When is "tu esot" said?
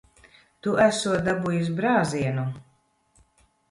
0.67-1.23